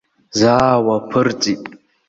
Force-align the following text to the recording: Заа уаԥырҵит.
Заа 0.39 0.71
уаԥырҵит. 0.85 1.63